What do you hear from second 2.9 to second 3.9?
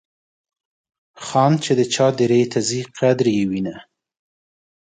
قدر یې وینه.